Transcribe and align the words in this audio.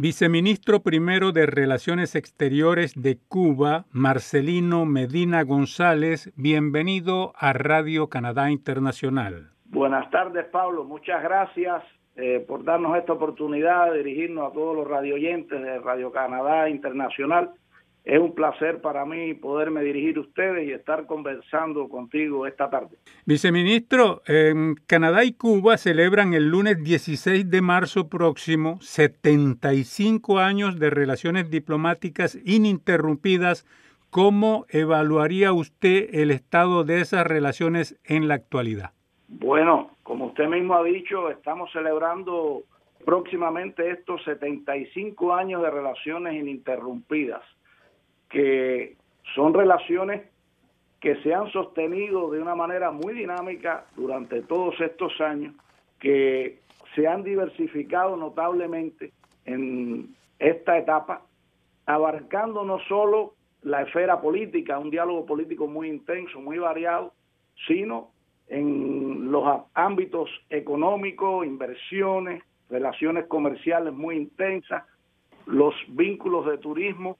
Viceministro 0.00 0.78
primero 0.84 1.32
de 1.32 1.44
Relaciones 1.44 2.14
Exteriores 2.14 2.94
de 2.94 3.18
Cuba, 3.26 3.86
Marcelino 3.90 4.86
Medina 4.86 5.42
González, 5.42 6.32
bienvenido 6.36 7.32
a 7.36 7.52
Radio 7.52 8.08
Canadá 8.08 8.52
Internacional. 8.52 9.50
Buenas 9.64 10.08
tardes, 10.12 10.46
Pablo. 10.52 10.84
Muchas 10.84 11.20
gracias 11.20 11.82
eh, 12.14 12.44
por 12.46 12.62
darnos 12.62 12.96
esta 12.96 13.14
oportunidad 13.14 13.90
de 13.90 14.04
dirigirnos 14.04 14.48
a 14.48 14.54
todos 14.54 14.76
los 14.76 14.86
radioyentes 14.86 15.60
de 15.60 15.80
Radio 15.80 16.12
Canadá 16.12 16.70
Internacional 16.70 17.50
es 18.08 18.18
un 18.18 18.34
placer 18.34 18.80
para 18.80 19.04
mí 19.04 19.34
poderme 19.34 19.82
dirigir 19.82 20.16
a 20.16 20.20
ustedes 20.20 20.66
y 20.66 20.72
estar 20.72 21.04
conversando 21.04 21.90
contigo 21.90 22.46
esta 22.46 22.70
tarde. 22.70 22.96
Viceministro, 23.26 24.22
en 24.26 24.76
Canadá 24.86 25.24
y 25.24 25.34
Cuba 25.34 25.76
celebran 25.76 26.32
el 26.32 26.48
lunes 26.48 26.82
16 26.82 27.50
de 27.50 27.60
marzo 27.60 28.08
próximo 28.08 28.78
75 28.80 30.38
años 30.38 30.78
de 30.78 30.88
relaciones 30.88 31.50
diplomáticas 31.50 32.38
ininterrumpidas. 32.46 33.66
¿Cómo 34.08 34.64
evaluaría 34.70 35.52
usted 35.52 36.08
el 36.14 36.30
estado 36.30 36.84
de 36.84 37.02
esas 37.02 37.26
relaciones 37.26 38.00
en 38.04 38.26
la 38.26 38.34
actualidad? 38.34 38.92
Bueno, 39.28 39.90
como 40.02 40.28
usted 40.28 40.48
mismo 40.48 40.76
ha 40.76 40.82
dicho, 40.82 41.28
estamos 41.28 41.70
celebrando 41.72 42.62
próximamente 43.04 43.90
estos 43.90 44.24
75 44.24 45.34
años 45.34 45.60
de 45.60 45.70
relaciones 45.70 46.32
ininterrumpidas 46.36 47.42
que 48.28 48.96
son 49.34 49.54
relaciones 49.54 50.22
que 51.00 51.16
se 51.22 51.32
han 51.32 51.50
sostenido 51.52 52.30
de 52.30 52.40
una 52.40 52.54
manera 52.54 52.90
muy 52.90 53.14
dinámica 53.14 53.86
durante 53.96 54.42
todos 54.42 54.80
estos 54.80 55.20
años, 55.20 55.54
que 56.00 56.60
se 56.94 57.06
han 57.06 57.22
diversificado 57.22 58.16
notablemente 58.16 59.12
en 59.44 60.14
esta 60.38 60.78
etapa, 60.78 61.22
abarcando 61.86 62.64
no 62.64 62.78
solo 62.80 63.34
la 63.62 63.82
esfera 63.82 64.20
política, 64.20 64.78
un 64.78 64.90
diálogo 64.90 65.26
político 65.26 65.66
muy 65.66 65.88
intenso, 65.88 66.40
muy 66.40 66.58
variado, 66.58 67.12
sino 67.66 68.10
en 68.48 69.30
los 69.30 69.62
ámbitos 69.74 70.30
económicos, 70.50 71.46
inversiones, 71.46 72.42
relaciones 72.70 73.26
comerciales 73.26 73.92
muy 73.92 74.16
intensas, 74.16 74.84
los 75.46 75.74
vínculos 75.88 76.46
de 76.46 76.58
turismo 76.58 77.18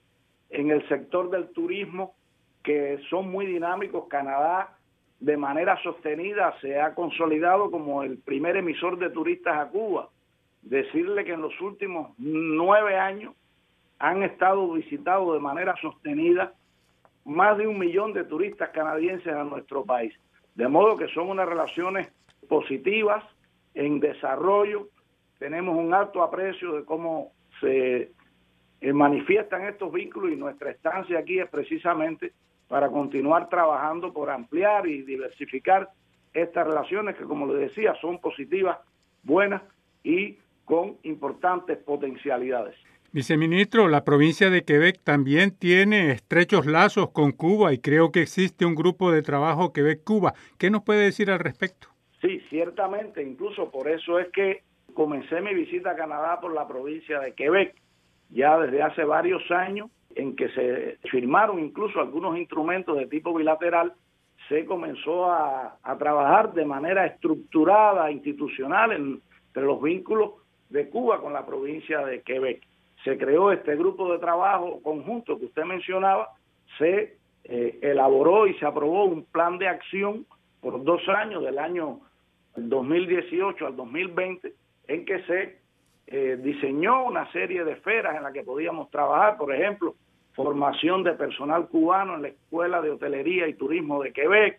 en 0.51 0.71
el 0.71 0.87
sector 0.89 1.31
del 1.31 1.49
turismo 1.51 2.15
que 2.63 2.99
son 3.11 3.31
muy 3.31 3.47
dinámicos. 3.47 4.09
Canadá 4.09 4.77
de 5.21 5.37
manera 5.37 5.81
sostenida 5.83 6.55
se 6.61 6.81
ha 6.81 6.95
consolidado 6.95 7.71
como 7.71 8.03
el 8.03 8.19
primer 8.19 8.57
emisor 8.57 8.99
de 8.99 9.11
turistas 9.11 9.57
a 9.59 9.69
Cuba. 9.69 10.09
Decirle 10.63 11.25
que 11.25 11.33
en 11.33 11.43
los 11.43 11.59
últimos 11.61 12.13
nueve 12.19 12.97
años 12.97 13.35
han 13.99 14.23
estado 14.23 14.71
visitados 14.73 15.35
de 15.35 15.41
manera 15.41 15.75
sostenida 15.81 16.53
más 17.25 17.59
de 17.59 17.67
un 17.67 17.79
millón 17.79 18.13
de 18.13 18.25
turistas 18.25 18.71
canadienses 18.71 19.33
a 19.33 19.45
nuestro 19.45 19.85
país. 19.85 20.15
De 20.55 20.69
modo 20.69 20.97
que 20.97 21.09
son 21.09 21.29
unas 21.29 21.49
relaciones 21.49 22.09
positivas, 22.49 23.25
en 23.79 24.01
desarrollo. 24.01 24.89
Tenemos 25.39 25.77
un 25.77 25.95
alto 25.95 26.23
aprecio 26.23 26.73
de 26.73 26.85
cómo 26.85 27.33
se 27.61 28.11
eh, 28.81 28.93
manifiestan 28.93 29.67
estos 29.67 29.93
vínculos 29.93 30.33
y 30.33 30.37
nuestra 30.37 30.71
estancia 30.71 31.19
aquí 31.19 31.39
es 31.41 31.49
precisamente 31.49 32.33
para 32.69 32.89
continuar 32.91 33.49
trabajando 33.49 34.13
por 34.13 34.31
ampliar 34.31 34.87
y 34.87 35.03
diversificar 35.03 35.89
estas 36.33 36.67
relaciones 36.67 37.17
que, 37.17 37.25
como 37.25 37.53
le 37.53 37.61
decía, 37.61 37.95
son 38.01 38.21
positivas, 38.21 38.79
buenas 39.23 39.63
y 40.05 40.37
con 40.65 40.97
importantes 41.03 41.79
potencialidades. 41.79 42.77
Viceministro, 43.11 43.89
la 43.89 44.05
provincia 44.05 44.51
de 44.51 44.65
Quebec 44.65 45.01
también 45.03 45.51
tiene 45.51 46.11
estrechos 46.11 46.67
lazos 46.67 47.11
con 47.11 47.33
Cuba 47.33 47.73
y 47.73 47.79
creo 47.79 48.13
que 48.13 48.21
existe 48.21 48.67
un 48.67 48.75
grupo 48.75 49.11
de 49.11 49.23
trabajo 49.23 49.73
Quebec-Cuba. 49.73 50.35
¿Qué 50.59 50.71
nos 50.71 50.83
puede 50.83 51.05
decir 51.05 51.31
al 51.31 51.39
respecto? 51.39 51.89
Sí, 52.21 52.43
ciertamente, 52.51 53.23
incluso 53.23 53.71
por 53.71 53.89
eso 53.89 54.19
es 54.19 54.29
que 54.29 54.63
comencé 54.93 55.41
mi 55.41 55.55
visita 55.55 55.93
a 55.93 55.97
Canadá 55.97 56.39
por 56.39 56.53
la 56.53 56.69
provincia 56.69 57.19
de 57.21 57.33
Quebec 57.33 57.75
ya 58.31 58.59
desde 58.59 58.83
hace 58.83 59.05
varios 59.05 59.49
años 59.51 59.91
en 60.15 60.35
que 60.35 60.49
se 60.51 60.99
firmaron 61.11 61.59
incluso 61.61 62.01
algunos 62.01 62.37
instrumentos 62.37 62.97
de 62.97 63.07
tipo 63.07 63.33
bilateral, 63.35 63.93
se 64.49 64.65
comenzó 64.65 65.31
a, 65.31 65.79
trabajar 65.99 66.53
de 66.55 66.65
manera 66.65 67.07
estructurada, 67.07 68.11
institucional, 68.11 68.93
entre 68.93 69.63
los 69.63 69.81
vínculos 69.83 70.33
de 70.71 70.89
Cuba 70.89 71.21
con 71.21 71.33
la 71.33 71.45
provincia 71.47 72.05
de 72.05 72.23
Quebec. 72.23 72.63
Se 73.05 73.17
creó 73.19 73.53
este 73.53 73.77
grupo 73.77 74.13
de 74.13 74.19
trabajo 74.19 74.81
conjunto 74.83 75.39
que 75.39 75.47
usted 75.47 75.65
mencionaba, 75.65 76.31
se 76.79 77.17
eh, 77.45 77.79
elaboró 77.83 78.47
y 78.47 78.55
se 78.55 78.67
aprobó 78.67 79.05
un 79.05 79.25
plan 79.25 79.59
de 79.59 79.69
acción 79.69 80.27
por 80.61 80.83
dos 80.83 81.01
años, 81.09 81.45
del 81.45 81.59
año 81.59 82.01
2018 82.57 83.67
al 83.67 83.77
2020, 83.77 84.53
en 84.89 85.05
que 85.05 85.23
se 85.25 85.59
eh, 86.11 86.39
diseñó 86.43 87.05
una 87.05 87.31
serie 87.33 87.65
de 87.65 87.73
esferas 87.73 88.17
en 88.17 88.23
las 88.23 88.33
que 88.33 88.43
podíamos 88.43 88.91
trabajar, 88.91 89.37
por 89.37 89.55
ejemplo, 89.55 89.95
formación 90.33 91.03
de 91.03 91.13
personal 91.13 91.69
cubano 91.69 92.15
en 92.15 92.23
la 92.23 92.29
Escuela 92.29 92.81
de 92.81 92.91
Hotelería 92.91 93.47
y 93.47 93.53
Turismo 93.53 94.03
de 94.03 94.15
Quebec, 94.15 94.59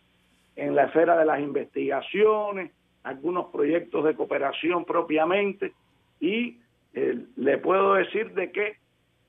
en 0.56 0.76
la 0.76 0.84
esfera 0.84 1.18
de 1.18 1.26
las 1.26 1.40
investigaciones, 1.40 2.72
algunos 3.02 3.48
proyectos 3.48 4.04
de 4.04 4.14
cooperación 4.14 4.86
propiamente, 4.86 5.74
y 6.20 6.60
eh, 6.94 7.18
le 7.36 7.58
puedo 7.58 7.96
decir 7.96 8.32
de 8.34 8.52
que, 8.52 8.78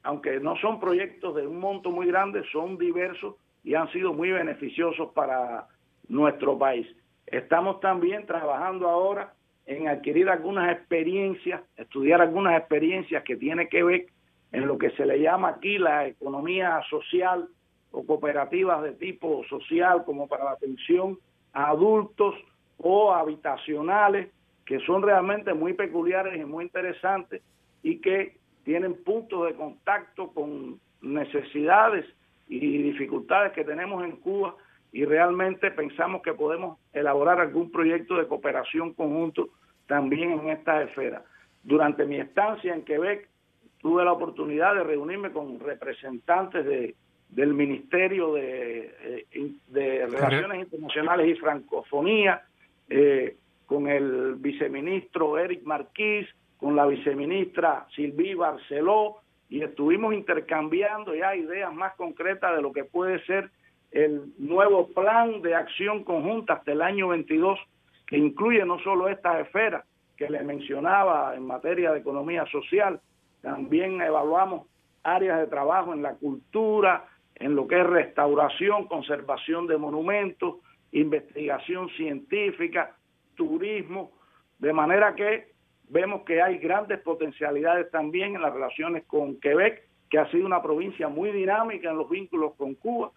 aunque 0.03 0.41
no 0.41 0.57
son 0.57 0.79
proyectos 0.79 1.35
de 1.37 1.47
un 1.47 1.59
monto 1.59 1.91
muy 1.91 2.07
grande, 2.07 2.43
son 2.53 2.77
diversos 2.77 3.37
y 3.65 3.75
han 3.75 3.91
sido 3.93 4.13
muy 4.13 4.31
beneficiosos 4.31 5.11
para 5.15 5.69
nuestro 6.09 6.59
país. 6.59 6.87
Estamos 7.27 7.81
también 7.81 8.27
trabajando 8.27 8.91
ahora 8.91 9.33
en 9.71 9.87
adquirir 9.87 10.29
algunas 10.29 10.73
experiencias, 10.73 11.63
estudiar 11.77 12.21
algunas 12.21 12.59
experiencias 12.59 13.23
que 13.23 13.37
tiene 13.37 13.69
que 13.69 13.85
ver 13.85 14.07
en 14.51 14.67
lo 14.67 14.77
que 14.77 14.91
se 14.91 15.07
le 15.07 15.21
llama 15.21 15.51
aquí 15.51 15.79
la 15.79 16.09
economía 16.09 16.81
social 16.91 17.49
o 17.93 18.05
cooperativas 18.05 18.83
de 18.83 18.93
tipo 18.95 19.45
social 19.45 20.03
como 20.05 20.27
para 20.27 20.43
la 20.43 20.51
atención 20.53 21.21
a 21.53 21.69
adultos 21.69 22.35
o 22.79 23.13
habitacionales 23.13 24.29
que 24.67 24.81
son 24.81 25.03
realmente 25.03 25.55
muy 25.55 25.75
peculiares 25.75 26.37
y 26.37 26.45
muy 26.45 26.65
interesantes 26.65 27.41
y 27.85 27.99
que 28.01 28.39
tienen 28.65 28.95
puntos 29.05 29.47
de 29.47 29.55
contacto 29.55 30.33
con 30.33 30.81
necesidades 31.01 32.05
y 32.49 32.59
dificultades 32.83 33.53
que 33.53 33.65
tenemos 33.65 34.05
en 34.05 34.17
Cuba 34.17 34.57
y 34.93 35.05
realmente 35.05 35.71
pensamos 35.71 36.23
que 36.23 36.35
podemos 36.35 36.79
elaborar 36.93 37.41
algún 37.41 37.71
proyecto 37.71 38.17
de 38.17 38.27
cooperación 38.27 38.93
conjunto 38.95 39.51
también 39.87 40.33
en 40.33 40.51
esta 40.51 40.83
esfera. 40.83 41.25
Durante 41.63 42.05
mi 42.05 42.17
estancia 42.17 42.75
en 42.75 42.85
Quebec 42.85 43.29
tuve 43.79 44.05
la 44.05 44.13
oportunidad 44.13 44.75
de 44.75 44.85
reunirme 44.85 45.31
con 45.31 45.61
representantes 45.61 46.65
de, 46.65 46.95
del 47.29 47.55
Ministerio 47.55 48.35
de, 48.35 49.25
eh, 49.73 50.07
Relaciones 50.09 50.61
Internacionales 50.61 51.29
y 51.29 51.41
Francofonía, 51.41 52.43
eh, 52.89 53.37
con 53.67 53.87
el 53.87 54.35
viceministro 54.35 55.39
Eric 55.39 55.63
Marquís, 55.65 56.27
con 56.59 56.75
la 56.75 56.87
viceministra 56.87 57.87
Sylvie 57.95 58.35
Barceló, 58.35 59.19
y 59.49 59.63
estuvimos 59.63 60.15
intercambiando 60.15 61.15
ya 61.15 61.35
ideas 61.35 61.73
más 61.73 61.95
concretas 61.95 62.55
de 62.57 62.63
lo 62.63 62.73
que 62.73 62.85
puede 62.85 63.25
ser 63.27 63.51
el 63.91 64.33
nuevo 64.39 64.89
plan 64.89 65.43
de 65.43 65.55
acción 65.55 66.05
conjunta 66.05 66.55
hasta 66.55 66.73
el 66.73 66.83
año 66.83 67.09
22 67.09 67.59
que 68.07 68.17
incluye 68.17 68.65
no 68.65 68.79
solo 68.81 69.09
estas 69.09 69.47
esferas 69.47 69.85
que 70.17 70.29
le 70.29 70.43
mencionaba 70.43 71.35
en 71.35 71.47
materia 71.47 71.93
de 71.93 72.01
economía 72.01 72.45
social, 72.47 73.01
también 73.41 74.01
evaluamos 74.01 74.67
áreas 75.03 75.39
de 75.41 75.47
trabajo 75.47 75.95
en 75.95 76.03
la 76.03 76.15
cultura, 76.15 77.07
en 77.37 77.55
lo 77.55 77.67
que 77.67 77.81
es 77.81 77.87
restauración, 77.87 78.87
conservación 78.87 79.67
de 79.67 79.79
monumentos, 79.79 80.57
investigación 80.93 81.89
científica, 81.91 82.97
turismo, 83.35 84.13
de 84.59 84.73
manera 84.73 85.15
que 85.15 85.53
vemos 85.89 86.23
que 86.23 86.43
hay 86.43 86.59
grandes 86.59 86.99
potencialidades 87.01 87.91
también 87.91 88.37
en 88.37 88.43
las 88.43 88.53
relaciones 88.53 89.05
con 89.07 89.41
Quebec, 89.41 89.89
que 90.11 90.19
ha 90.19 90.31
sido 90.31 90.45
una 90.45 90.63
provincia 90.63 91.09
muy 91.09 91.31
dinámica 91.33 91.91
en 91.91 91.97
los 91.97 92.11
vínculos 92.11 92.55
con 92.57 92.75
Cuba. 92.75 93.11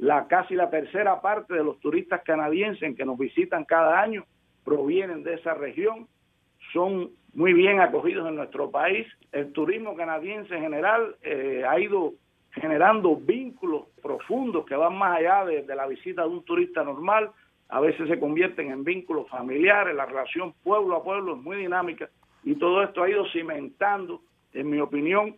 La 0.00 0.26
casi 0.28 0.54
la 0.54 0.70
tercera 0.70 1.20
parte 1.20 1.52
de 1.52 1.62
los 1.62 1.78
turistas 1.78 2.22
canadienses 2.24 2.96
que 2.96 3.04
nos 3.04 3.18
visitan 3.18 3.66
cada 3.66 4.00
año 4.00 4.24
provienen 4.64 5.22
de 5.22 5.34
esa 5.34 5.52
región, 5.52 6.08
son 6.72 7.10
muy 7.34 7.52
bien 7.52 7.80
acogidos 7.80 8.26
en 8.26 8.36
nuestro 8.36 8.70
país. 8.70 9.06
El 9.30 9.52
turismo 9.52 9.94
canadiense 9.94 10.54
en 10.54 10.62
general 10.62 11.16
eh, 11.22 11.64
ha 11.68 11.78
ido 11.78 12.14
generando 12.52 13.14
vínculos 13.14 13.88
profundos 14.02 14.64
que 14.64 14.74
van 14.74 14.96
más 14.96 15.18
allá 15.18 15.44
de, 15.44 15.66
la 15.66 15.86
visita 15.86 16.22
de 16.22 16.28
un 16.28 16.44
turista 16.46 16.82
normal. 16.82 17.30
A 17.68 17.80
veces 17.80 18.08
se 18.08 18.18
convierten 18.18 18.70
en 18.70 18.84
vínculos 18.84 19.28
familiares, 19.28 19.94
la 19.94 20.06
relación 20.06 20.54
pueblo 20.62 20.96
a 20.96 21.04
pueblo 21.04 21.34
es 21.36 21.42
muy 21.42 21.58
dinámica 21.58 22.08
y 22.42 22.54
todo 22.54 22.82
esto 22.82 23.02
ha 23.02 23.10
ido 23.10 23.26
cimentando 23.32 24.22
en 24.54 24.70
mi 24.70 24.80
opinión, 24.80 25.36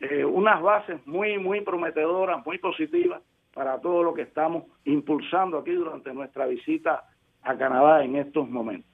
eh, 0.00 0.22
unas 0.22 0.60
bases 0.60 1.00
muy, 1.06 1.38
muy 1.38 1.62
prometedoras, 1.62 2.44
muy 2.44 2.58
positivas 2.58 3.22
para 3.54 3.80
todo 3.80 4.02
lo 4.02 4.14
que 4.14 4.22
estamos 4.22 4.64
impulsando 4.84 5.58
aquí 5.58 5.72
durante 5.72 6.12
nuestra 6.12 6.46
visita 6.46 7.04
a 7.42 7.56
Canadá 7.56 8.04
en 8.04 8.16
estos 8.16 8.48
momentos. 8.48 8.91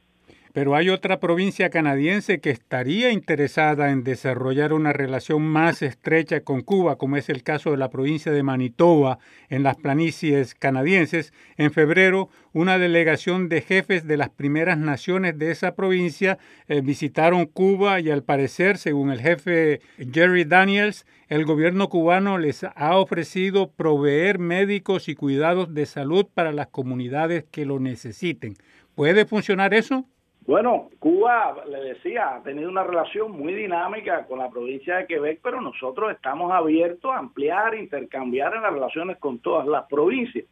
Pero 0.53 0.75
hay 0.75 0.89
otra 0.89 1.21
provincia 1.21 1.71
canadiense 1.71 2.41
que 2.41 2.51
estaría 2.51 3.11
interesada 3.11 3.91
en 3.91 4.05
desarrollar 4.05 4.73
una 4.73 4.93
relación 4.93 5.43
más 5.43 5.83
estrecha 5.83 6.41
con 6.41 6.63
Cuba, 6.63 6.97
como 6.97 7.17
es 7.17 7.29
el 7.29 7.43
caso 7.43 7.71
de 7.71 7.77
la 7.77 7.91
provincia 7.91 8.33
de 8.33 8.43
Manitoba 8.43 9.19
en 9.49 9.63
las 9.63 9.77
planicies 9.77 10.55
canadienses. 10.55 11.33
En 11.57 11.71
febrero, 11.71 12.29
una 12.53 12.79
delegación 12.79 13.49
de 13.49 13.61
jefes 13.61 14.07
de 14.07 14.17
las 14.17 14.31
primeras 14.31 14.79
naciones 14.79 15.39
de 15.39 15.51
esa 15.51 15.75
provincia 15.75 16.39
eh, 16.69 16.81
visitaron 16.81 17.47
Cuba 17.47 18.01
y 18.01 18.11
al 18.11 18.23
parecer, 18.23 18.79
según 18.79 19.11
el 19.11 19.21
jefe 19.21 19.81
Jerry 20.13 20.45
Daniels, 20.45 21.07
el 21.29 21.45
gobierno 21.45 21.91
cubano 21.91 22.39
les 22.39 22.65
ha 22.65 22.97
ofrecido 22.97 23.71
proveer 23.71 24.39
médicos 24.39 25.09
y 25.09 25.15
cuidados 25.15 25.75
de 25.75 25.85
salud 25.85 26.27
para 26.33 26.53
las 26.53 26.69
comunidades 26.69 27.45
que 27.51 27.67
lo 27.67 27.79
necesiten. 27.81 28.57
¿Puede 28.95 29.27
funcionar 29.27 29.75
eso? 29.75 30.07
Bueno, 30.49 30.89
Cuba, 30.99 31.63
le 31.69 31.93
decía, 31.93 32.37
ha 32.37 32.43
tenido 32.43 32.71
una 32.71 32.83
relación 32.83 33.33
muy 33.33 33.53
dinámica 33.53 34.25
con 34.25 34.39
la 34.39 34.49
provincia 34.49 34.97
de 34.97 35.07
Quebec, 35.07 35.41
pero 35.43 35.61
nosotros 35.61 36.11
estamos 36.11 36.51
abiertos 36.51 37.13
a 37.13 37.19
ampliar, 37.19 37.75
intercambiar 37.75 38.55
en 38.55 38.63
las 38.63 38.73
relaciones 38.73 39.19
con 39.19 39.41
todas 39.41 39.67
las 39.67 39.85
provincias. 39.89 40.47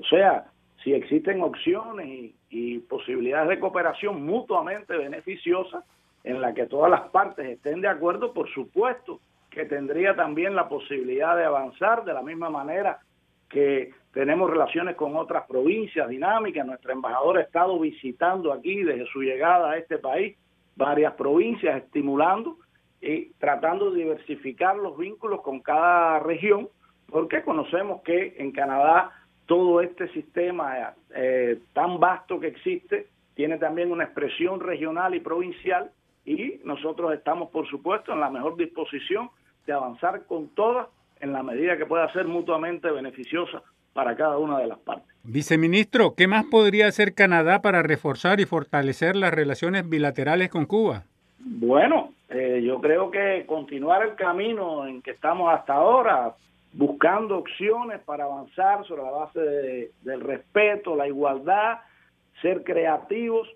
O 0.00 0.04
sea, 0.04 0.46
si 0.82 0.94
existen 0.94 1.42
opciones 1.42 2.32
y, 2.48 2.78
posibilidades 2.88 3.50
de 3.50 3.60
cooperación 3.60 4.24
mutuamente 4.24 4.96
beneficiosas 4.96 5.84
en 6.24 6.40
la 6.40 6.54
que 6.54 6.64
todas 6.64 6.90
las 6.90 7.10
partes 7.10 7.44
estén 7.46 7.82
de 7.82 7.88
acuerdo, 7.88 8.32
por 8.32 8.48
supuesto 8.54 9.20
que 9.50 9.66
tendría 9.66 10.16
también 10.16 10.56
la 10.56 10.66
posibilidad 10.66 11.36
de 11.36 11.44
avanzar 11.44 12.04
de 12.04 12.14
la 12.14 12.22
misma 12.22 12.48
manera 12.48 13.00
que 13.52 13.92
tenemos 14.12 14.50
relaciones 14.50 14.96
con 14.96 15.16
otras 15.16 15.46
provincias 15.46 16.08
dinámicas. 16.08 16.66
Nuestro 16.66 16.92
embajador 16.92 17.38
ha 17.38 17.42
estado 17.42 17.78
visitando 17.78 18.52
aquí 18.52 18.82
desde 18.82 19.06
su 19.06 19.22
llegada 19.22 19.70
a 19.70 19.78
este 19.78 19.98
país 19.98 20.36
varias 20.74 21.14
provincias, 21.14 21.76
estimulando 21.76 22.56
y 23.00 23.26
tratando 23.34 23.90
de 23.90 24.00
diversificar 24.00 24.76
los 24.76 24.96
vínculos 24.96 25.42
con 25.42 25.60
cada 25.60 26.18
región, 26.20 26.68
porque 27.08 27.42
conocemos 27.42 28.02
que 28.02 28.34
en 28.38 28.52
Canadá 28.52 29.12
todo 29.46 29.80
este 29.80 30.08
sistema 30.08 30.94
eh, 31.14 31.58
tan 31.74 32.00
vasto 32.00 32.40
que 32.40 32.48
existe 32.48 33.08
tiene 33.34 33.58
también 33.58 33.90
una 33.92 34.04
expresión 34.04 34.60
regional 34.60 35.14
y 35.14 35.20
provincial 35.20 35.90
y 36.24 36.60
nosotros 36.64 37.12
estamos, 37.12 37.50
por 37.50 37.66
supuesto, 37.68 38.12
en 38.12 38.20
la 38.20 38.30
mejor 38.30 38.56
disposición 38.56 39.30
de 39.66 39.72
avanzar 39.72 40.24
con 40.26 40.48
todas 40.48 40.86
en 41.22 41.32
la 41.32 41.42
medida 41.42 41.78
que 41.78 41.86
pueda 41.86 42.12
ser 42.12 42.26
mutuamente 42.26 42.90
beneficiosa 42.90 43.62
para 43.94 44.16
cada 44.16 44.38
una 44.38 44.58
de 44.58 44.66
las 44.66 44.78
partes. 44.80 45.08
Viceministro, 45.22 46.14
¿qué 46.16 46.26
más 46.26 46.44
podría 46.50 46.88
hacer 46.88 47.14
Canadá 47.14 47.62
para 47.62 47.82
reforzar 47.82 48.40
y 48.40 48.44
fortalecer 48.44 49.14
las 49.16 49.32
relaciones 49.32 49.88
bilaterales 49.88 50.50
con 50.50 50.66
Cuba? 50.66 51.04
Bueno, 51.38 52.12
eh, 52.28 52.60
yo 52.64 52.80
creo 52.80 53.10
que 53.10 53.44
continuar 53.46 54.02
el 54.04 54.16
camino 54.16 54.86
en 54.86 55.00
que 55.00 55.12
estamos 55.12 55.52
hasta 55.54 55.74
ahora, 55.74 56.34
buscando 56.72 57.38
opciones 57.38 58.00
para 58.00 58.24
avanzar 58.24 58.84
sobre 58.86 59.02
la 59.02 59.10
base 59.10 59.92
del 60.02 60.20
respeto, 60.20 60.96
la 60.96 61.06
igualdad, 61.06 61.78
ser 62.40 62.64
creativos. 62.64 63.48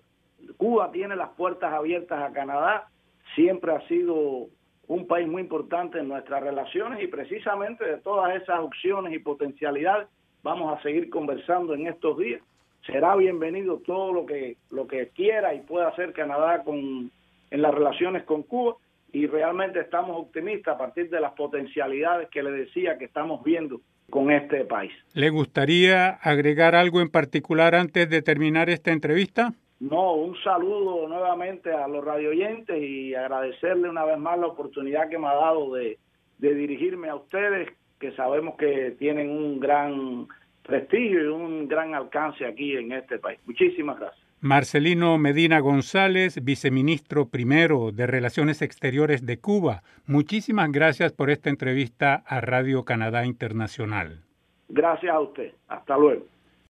Cuba 0.55 0.91
tiene 0.91 1.17
las 1.17 1.29
puertas 1.29 1.73
abiertas 1.73 2.21
a 2.21 2.31
Canadá, 2.31 2.87
siempre 3.35 3.73
ha 3.73 3.85
sido 3.87 4.47
un 4.87 5.05
país 5.05 5.27
muy 5.27 5.41
importante 5.41 5.99
en 5.99 6.07
nuestras 6.07 6.41
relaciones 6.41 7.03
y 7.03 7.07
precisamente 7.07 7.85
de 7.85 7.97
todas 7.97 8.35
esas 8.41 8.59
opciones 8.59 9.13
y 9.13 9.19
potencialidades 9.19 10.07
vamos 10.43 10.77
a 10.77 10.81
seguir 10.81 11.09
conversando 11.09 11.73
en 11.73 11.87
estos 11.87 12.17
días. 12.17 12.41
Será 12.85 13.15
bienvenido 13.15 13.81
todo 13.85 14.13
lo 14.13 14.25
que 14.25 14.55
lo 14.71 14.87
que 14.87 15.09
quiera 15.09 15.53
y 15.53 15.59
pueda 15.59 15.89
hacer 15.89 16.13
Canadá 16.13 16.63
con 16.63 17.11
en 17.51 17.61
las 17.61 17.73
relaciones 17.73 18.23
con 18.23 18.43
Cuba 18.43 18.75
y 19.11 19.27
realmente 19.27 19.79
estamos 19.79 20.17
optimistas 20.17 20.75
a 20.75 20.77
partir 20.77 21.09
de 21.09 21.19
las 21.19 21.33
potencialidades 21.33 22.29
que 22.29 22.43
le 22.43 22.51
decía 22.51 22.97
que 22.97 23.05
estamos 23.05 23.43
viendo 23.43 23.81
con 24.09 24.31
este 24.31 24.63
país. 24.65 24.91
¿Le 25.13 25.29
gustaría 25.29 26.09
agregar 26.09 26.75
algo 26.75 27.01
en 27.01 27.09
particular 27.09 27.75
antes 27.75 28.09
de 28.09 28.21
terminar 28.21 28.69
esta 28.69 28.91
entrevista? 28.91 29.53
No, 29.79 30.13
un 30.13 30.35
saludo 30.43 31.07
nuevamente 31.07 31.71
a 31.71 31.87
los 31.87 32.03
radioyentes 32.03 32.81
y 32.81 33.13
agradecerle 33.13 33.89
una 33.89 34.05
vez 34.05 34.17
más 34.17 34.39
la 34.39 34.47
oportunidad 34.47 35.09
que 35.09 35.19
me 35.19 35.27
ha 35.27 35.35
dado 35.35 35.73
de, 35.73 35.99
de 36.39 36.55
dirigirme 36.55 37.09
a 37.09 37.15
ustedes 37.15 37.69
que 37.99 38.11
sabemos 38.13 38.55
que 38.57 38.95
tienen 38.97 39.29
un 39.29 39.59
gran 39.59 40.27
prestigio 40.63 41.23
y 41.23 41.27
un 41.27 41.67
gran 41.67 41.95
alcance 41.95 42.45
aquí 42.45 42.75
en 42.75 42.91
este 42.91 43.19
país. 43.19 43.39
Muchísimas 43.45 43.99
gracias. 43.99 44.27
Marcelino 44.39 45.17
Medina 45.17 45.59
González, 45.59 46.43
viceministro 46.43 47.27
primero 47.29 47.91
de 47.91 48.05
Relaciones 48.05 48.61
Exteriores 48.61 49.25
de 49.25 49.39
Cuba, 49.39 49.81
muchísimas 50.05 50.71
gracias 50.71 51.11
por 51.11 51.31
esta 51.31 51.49
entrevista 51.49 52.23
a 52.27 52.39
Radio 52.39 52.85
Canadá 52.85 53.25
Internacional. 53.25 54.21
Gracias 54.69 55.11
a 55.11 55.19
usted. 55.19 55.53
Hasta 55.67 55.97
luego. 55.97 56.25